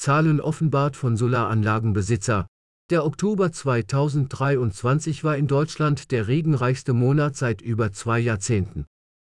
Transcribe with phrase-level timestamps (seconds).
[0.00, 2.46] Zahlen offenbart von Solaranlagenbesitzer.
[2.88, 8.86] Der Oktober 2023 war in Deutschland der regenreichste Monat seit über zwei Jahrzehnten.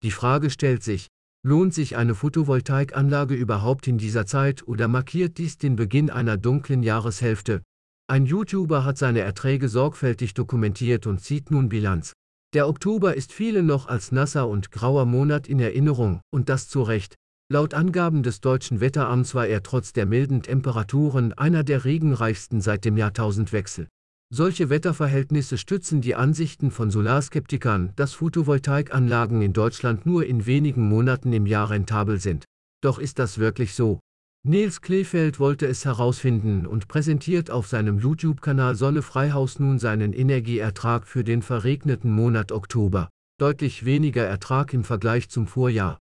[0.04, 1.08] Die Frage stellt sich,
[1.46, 6.82] lohnt sich eine Photovoltaikanlage überhaupt in dieser Zeit oder markiert dies den Beginn einer dunklen
[6.82, 7.62] Jahreshälfte?
[8.08, 12.14] Ein YouTuber hat seine Erträge sorgfältig dokumentiert und zieht nun Bilanz.
[12.54, 16.84] Der Oktober ist vielen noch als nasser und grauer Monat in Erinnerung, und das zu
[16.84, 17.16] Recht.
[17.54, 22.84] Laut Angaben des deutschen Wetteramts war er trotz der milden Temperaturen einer der regenreichsten seit
[22.84, 23.90] dem Jahrtausendwechsel.
[24.34, 31.32] Solche Wetterverhältnisse stützen die Ansichten von Solarskeptikern, dass Photovoltaikanlagen in Deutschland nur in wenigen Monaten
[31.32, 32.44] im Jahr rentabel sind.
[32.82, 34.00] Doch ist das wirklich so?
[34.44, 41.06] Nils Kleefeld wollte es herausfinden und präsentiert auf seinem YouTube-Kanal Sonne Freihaus nun seinen Energieertrag
[41.06, 43.10] für den verregneten Monat Oktober.
[43.40, 46.00] Deutlich weniger Ertrag im Vergleich zum Vorjahr.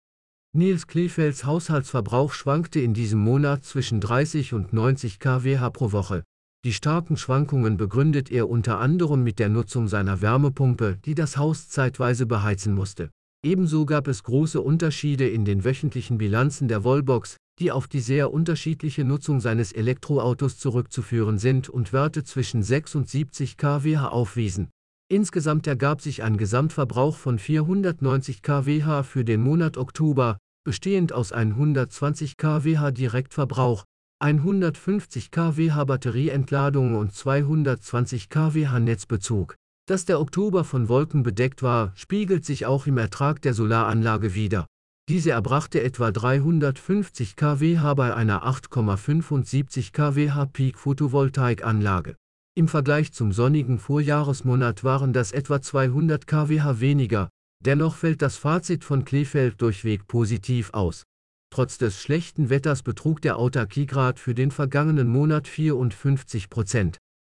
[0.53, 6.23] Nils Kleefelds Haushaltsverbrauch schwankte in diesem Monat zwischen 30 und 90 kWh pro Woche.
[6.65, 11.70] Die starken Schwankungen begründet er unter anderem mit der Nutzung seiner Wärmepumpe, die das Haus
[11.70, 13.11] zeitweise beheizen musste.
[13.45, 18.33] Ebenso gab es große Unterschiede in den wöchentlichen Bilanzen der Wallbox, die auf die sehr
[18.33, 24.67] unterschiedliche Nutzung seines Elektroautos zurückzuführen sind und Werte zwischen 6 und 70 kWh aufwiesen.
[25.12, 32.37] Insgesamt ergab sich ein Gesamtverbrauch von 490 kWh für den Monat Oktober, bestehend aus 120
[32.37, 33.84] kWh Direktverbrauch,
[34.21, 39.55] 150 kWh Batterieentladung und 220 kWh Netzbezug.
[39.85, 44.65] Dass der Oktober von Wolken bedeckt war, spiegelt sich auch im Ertrag der Solaranlage wider.
[45.09, 52.15] Diese erbrachte etwa 350 kWh bei einer 8,75 kWh Peak Photovoltaikanlage.
[52.54, 57.30] Im Vergleich zum sonnigen Vorjahresmonat waren das etwa 200 kWh weniger,
[57.63, 61.04] dennoch fällt das Fazit von Kleefeld durchweg positiv aus.
[61.49, 66.97] Trotz des schlechten Wetters betrug der Autarkiegrad für den vergangenen Monat 54 Prozent.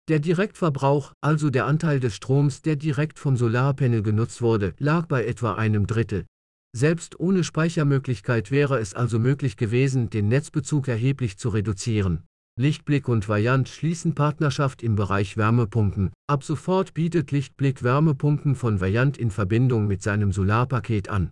[0.08, 5.26] Der Direktverbrauch, also der Anteil des Stroms, der direkt vom Solarpanel genutzt wurde, lag bei
[5.26, 6.26] etwa einem Drittel.
[6.73, 12.23] Selbst ohne Speichermöglichkeit wäre es also möglich gewesen, den Netzbezug erheblich zu reduzieren.
[12.61, 16.11] Lichtblick und Variant schließen Partnerschaft im Bereich Wärmepumpen.
[16.27, 21.32] Ab sofort bietet Lichtblick Wärmepumpen von Variant in Verbindung mit seinem Solarpaket an.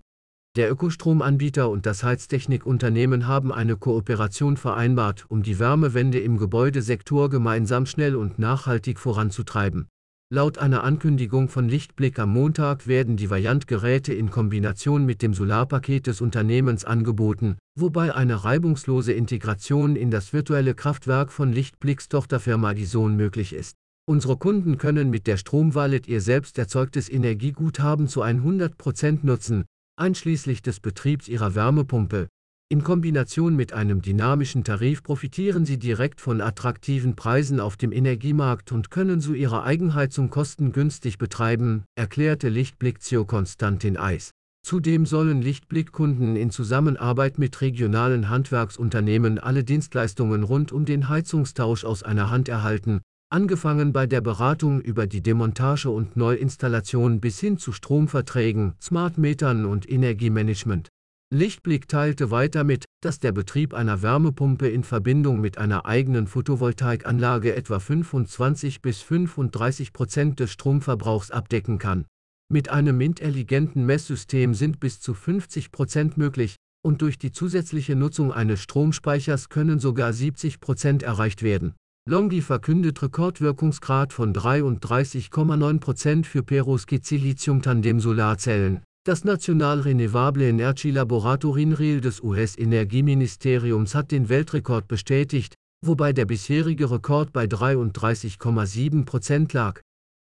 [0.58, 7.86] Der Ökostromanbieter und das Heiztechnikunternehmen haben eine Kooperation vereinbart, um die Wärmewende im Gebäudesektor gemeinsam
[7.86, 9.88] schnell und nachhaltig voranzutreiben.
[10.32, 16.06] Laut einer Ankündigung von Lichtblick am Montag werden die Variant-Geräte in Kombination mit dem Solarpaket
[16.06, 23.16] des Unternehmens angeboten, wobei eine reibungslose Integration in das virtuelle Kraftwerk von Lichtblicks Tochterfirma Dison
[23.16, 23.74] möglich ist.
[24.08, 29.66] Unsere Kunden können mit der Stromwallet ihr selbst erzeugtes Energieguthaben zu 100% nutzen,
[30.00, 32.28] einschließlich des Betriebs ihrer Wärmepumpe,
[32.72, 38.72] in Kombination mit einem dynamischen Tarif profitieren Sie direkt von attraktiven Preisen auf dem Energiemarkt
[38.72, 44.30] und können so Ihre Eigenheizung kostengünstig betreiben, erklärte Lichtblick-CEO Konstantin Eis.
[44.62, 52.04] Zudem sollen Lichtblick-Kunden in Zusammenarbeit mit regionalen Handwerksunternehmen alle Dienstleistungen rund um den Heizungstausch aus
[52.04, 53.02] einer Hand erhalten,
[53.32, 59.90] angefangen bei der Beratung über die Demontage und Neuinstallation bis hin zu Stromverträgen, Smartmetern und
[59.90, 60.90] Energiemanagement.
[61.32, 67.56] Lichtblick teilte weiter mit, dass der Betrieb einer Wärmepumpe in Verbindung mit einer eigenen Photovoltaikanlage
[67.56, 72.06] etwa 25 bis 35 Prozent des Stromverbrauchs abdecken kann.
[72.52, 78.34] Mit einem intelligenten Messsystem sind bis zu 50 Prozent möglich, und durch die zusätzliche Nutzung
[78.34, 81.76] eines Stromspeichers können sogar 70 Prozent erreicht werden.
[82.10, 88.82] Longi verkündet Rekordwirkungsgrad von 33,9 Prozent für Perovskit Lithium-Tandem-Solarzellen.
[89.10, 96.92] Das National Renewable Energy Laboratory NREL des US-Energieministeriums hat den Weltrekord bestätigt, wobei der bisherige
[96.92, 99.82] Rekord bei 33,7 Prozent lag.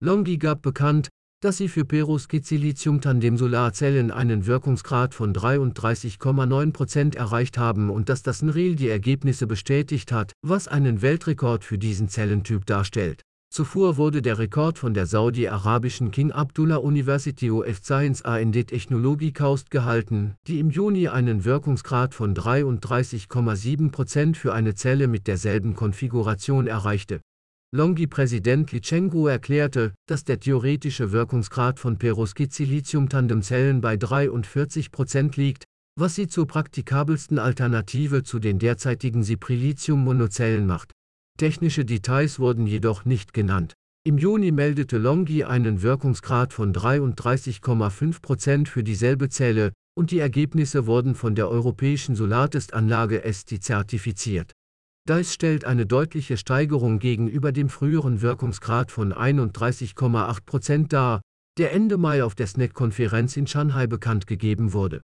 [0.02, 1.10] Longi gab bekannt,
[1.42, 8.78] dass sie für Perovskit-Silizium-Tandem-Solarzellen einen Wirkungsgrad von 33,9 Prozent erreicht haben und dass das NREL
[8.78, 13.24] die Ergebnisse bestätigt hat, was einen Weltrekord für diesen Zellentyp darstellt.
[13.52, 19.72] Zuvor wurde der Rekord von der saudi-arabischen King Abdullah University of Science and Technology Kaust
[19.72, 27.22] gehalten, die im Juni einen Wirkungsgrad von 33,7% für eine Zelle mit derselben Konfiguration erreichte.
[27.76, 35.64] Longi-Präsident Li Chengguo erklärte, dass der theoretische Wirkungsgrad von Perovskit-Silizium-Tandemzellen bei 43% liegt,
[36.00, 40.92] was sie zur praktikabelsten Alternative zu den derzeitigen Siprilitium-Monozellen macht.
[41.40, 43.74] Technische Details wurden jedoch nicht genannt.
[44.06, 51.16] Im Juni meldete Longi einen Wirkungsgrad von 33,5% für dieselbe Zelle und die Ergebnisse wurden
[51.16, 54.52] von der europäischen Solartestanlage ESTI zertifiziert.
[55.08, 61.22] Das stellt eine deutliche Steigerung gegenüber dem früheren Wirkungsgrad von 31,8 Prozent dar,
[61.58, 65.00] der Ende Mai auf der SNEC-Konferenz in Shanghai bekannt gegeben wurde.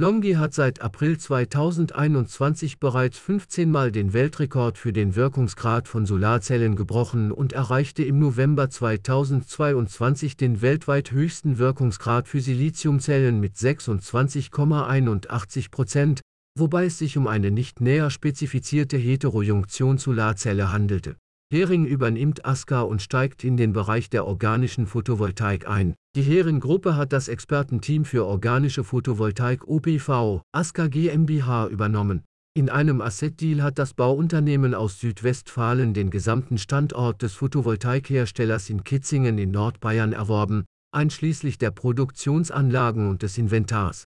[0.00, 6.76] Longi hat seit April 2021 bereits 15 Mal den Weltrekord für den Wirkungsgrad von Solarzellen
[6.76, 16.20] gebrochen und erreichte im November 2022 den weltweit höchsten Wirkungsgrad für Siliziumzellen mit 26,81 Prozent,
[16.56, 21.16] wobei es sich um eine nicht näher spezifizierte Heterojunktion-Solarzelle handelte.
[21.50, 25.94] Hering übernimmt ASCA und steigt in den Bereich der organischen Photovoltaik ein.
[26.14, 32.22] Die Hering-Gruppe hat das Expertenteam für organische Photovoltaik OPV, ASCA GmbH übernommen.
[32.54, 39.38] In einem Asset-Deal hat das Bauunternehmen aus Südwestfalen den gesamten Standort des Photovoltaikherstellers in Kitzingen
[39.38, 44.04] in Nordbayern erworben, einschließlich der Produktionsanlagen und des Inventars.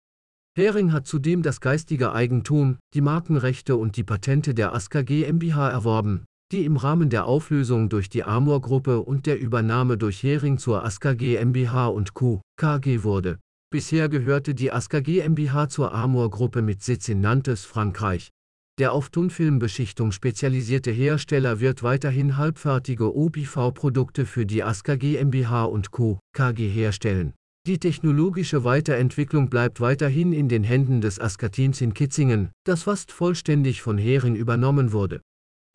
[0.57, 6.25] Hering hat zudem das geistige Eigentum, die Markenrechte und die Patente der ASCA GmbH erworben,
[6.51, 11.13] die im Rahmen der Auflösung durch die Amor-Gruppe und der Übernahme durch Hering zur ASCA
[11.13, 12.41] GmbH und Co.
[12.57, 13.37] KG wurde.
[13.71, 18.29] Bisher gehörte die ASCA GmbH zur Amor-Gruppe mit Sitz in Nantes, Frankreich.
[18.79, 26.17] Der auf Tonfilmbeschichtung spezialisierte Hersteller wird weiterhin halbfertige OPV-Produkte für die ASCA GmbH und Co.
[26.33, 27.33] KG herstellen.
[27.67, 33.83] Die technologische Weiterentwicklung bleibt weiterhin in den Händen des ASCA-Teams in Kitzingen, das fast vollständig
[33.83, 35.21] von Hering übernommen wurde.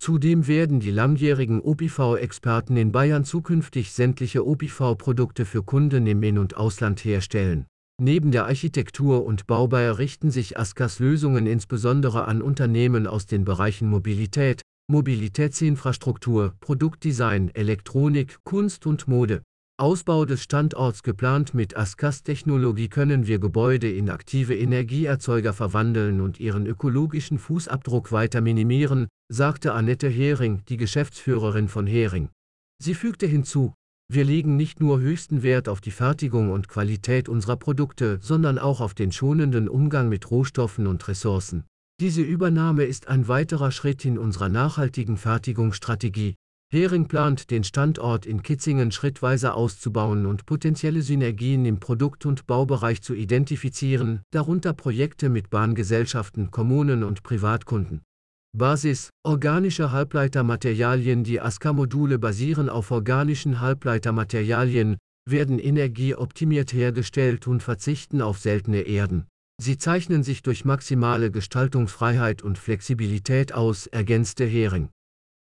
[0.04, 6.58] Zudem werden die langjährigen OPV-Experten in Bayern zukünftig sämtliche OPV-Produkte für Kunden im In- und
[6.58, 7.64] Ausland herstellen.
[7.98, 13.88] Neben der Architektur und Baubau richten sich ASCAs Lösungen insbesondere an Unternehmen aus den Bereichen
[13.88, 19.40] Mobilität, Mobilitätsinfrastruktur, Produktdesign, Elektronik, Kunst und Mode.
[19.76, 26.64] Ausbau des Standorts geplant mit ASCAS-Technologie können wir Gebäude in aktive Energieerzeuger verwandeln und ihren
[26.66, 32.28] ökologischen Fußabdruck weiter minimieren, sagte Annette Hering, die Geschäftsführerin von Hering.
[32.80, 33.74] Sie fügte hinzu,
[34.08, 38.80] wir legen nicht nur höchsten Wert auf die Fertigung und Qualität unserer Produkte, sondern auch
[38.80, 41.64] auf den schonenden Umgang mit Rohstoffen und Ressourcen.
[41.98, 46.36] Diese Übernahme ist ein weiterer Schritt in unserer nachhaltigen Fertigungsstrategie,
[46.72, 53.00] Hering plant, den Standort in Kitzingen schrittweise auszubauen und potenzielle Synergien im Produkt- und Baubereich
[53.02, 58.02] zu identifizieren, darunter Projekte mit Bahngesellschaften, Kommunen und Privatkunden.
[58.56, 64.96] Basis Organische Halbleitermaterialien Die ASCA-Module basieren auf organischen Halbleitermaterialien,
[65.28, 69.26] werden energieoptimiert hergestellt und verzichten auf seltene Erden.
[69.60, 74.88] Sie zeichnen sich durch maximale Gestaltungsfreiheit und Flexibilität aus, ergänzte Hering.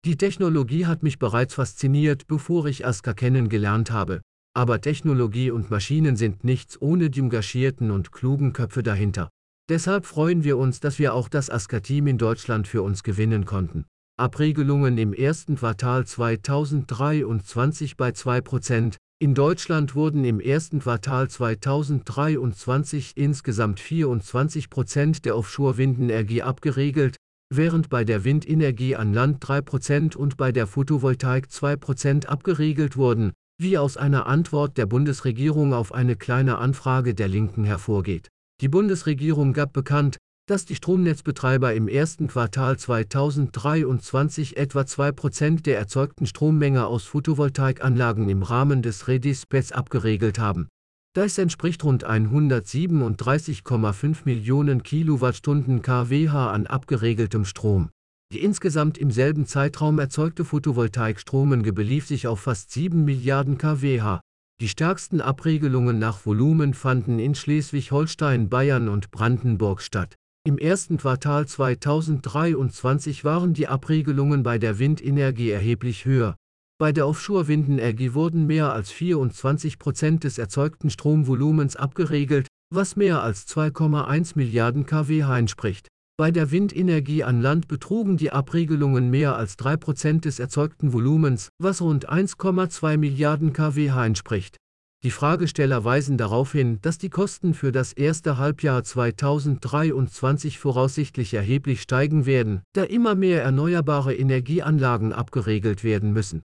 [0.05, 4.19] Die Technologie hat mich bereits fasziniert, bevor ich ASCA kennengelernt habe.
[4.53, 9.29] Aber Technologie und Maschinen sind nichts ohne die engagierten und klugen Köpfe dahinter.
[9.69, 13.85] Deshalb freuen wir uns, dass wir auch das ASCA-Team in Deutschland für uns gewinnen konnten.
[14.19, 18.97] Abregelungen im ersten Quartal 2023 bei 2%.
[19.19, 27.15] In Deutschland wurden im ersten Quartal 2023 insgesamt 24% der Offshore-Windenergie abgeregelt,
[27.57, 33.77] während bei der Windenergie an Land 3% und bei der Photovoltaik 2% abgeregelt wurden, wie
[33.77, 38.29] aus einer Antwort der Bundesregierung auf eine kleine Anfrage der Linken hervorgeht.
[38.61, 46.25] Die Bundesregierung gab bekannt, dass die Stromnetzbetreiber im ersten Quartal 2023 etwa 2% der erzeugten
[46.25, 50.67] Strommenge aus Photovoltaikanlagen im Rahmen des Redispets abgeregelt haben.
[51.15, 57.91] Das entspricht rund 137,5 Millionen Kilowattstunden kWh an abgeregeltem Strom.
[58.33, 64.21] Die insgesamt im selben Zeitraum erzeugte Photovoltaikstrommenge belief sich auf fast 7 Milliarden kWh.
[64.59, 70.15] Die stärksten Abregelungen nach Volumen fanden in Schleswig-Holstein, Bayern und Brandenburg statt.
[70.47, 76.35] Im ersten Quartal 2023 waren die Abregelungen bei der Windenergie erheblich höher,
[76.83, 83.47] bei der Offshore-Windenergie wurden mehr als 24 Prozent des erzeugten Stromvolumens abgeregelt, was mehr als
[83.47, 85.87] 2,1 Milliarden kWh entspricht.
[86.17, 91.47] Bei der Windenergie an Land betrugen die Abregelungen mehr als 3 Prozent des erzeugten Volumens,
[91.57, 94.57] was rund 1,2 Milliarden kWh entspricht.
[95.05, 101.81] Die Fragesteller weisen darauf hin, dass die Kosten für das erste Halbjahr 2023 voraussichtlich erheblich
[101.81, 106.41] steigen werden, da immer mehr erneuerbare Energieanlagen abgeregelt werden müssen.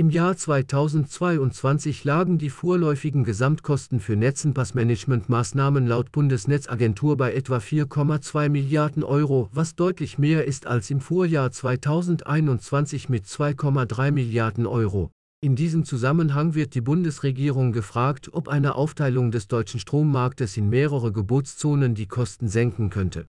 [0.00, 9.04] Im Jahr 2022 lagen die vorläufigen Gesamtkosten für Netzenpassmanagementmaßnahmen laut Bundesnetzagentur bei etwa 4,2 Milliarden
[9.04, 15.10] Euro, was deutlich mehr ist als im Vorjahr 2021 mit 2,3 Milliarden Euro.
[15.42, 21.12] In diesem Zusammenhang wird die Bundesregierung gefragt, ob eine Aufteilung des deutschen Strommarktes in mehrere
[21.12, 23.26] Gebotszonen die Kosten senken könnte.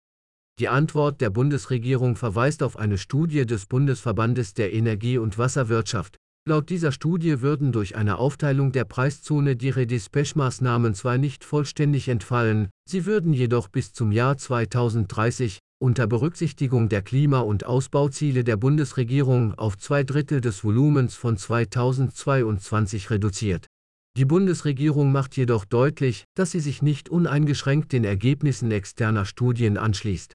[0.60, 6.20] Die Antwort der Bundesregierung verweist auf eine Studie des Bundesverbandes der Energie- und Wasserwirtschaft.
[6.50, 12.70] Laut dieser Studie würden durch eine Aufteilung der Preiszone die Redispatch-Maßnahmen zwar nicht vollständig entfallen,
[12.90, 19.54] sie würden jedoch bis zum Jahr 2030 unter Berücksichtigung der Klima- und Ausbauziele der Bundesregierung
[19.60, 23.68] auf zwei Drittel des Volumens von 2022 reduziert.
[24.18, 30.34] Die Bundesregierung macht jedoch deutlich, dass sie sich nicht uneingeschränkt den Ergebnissen externer Studien anschließt.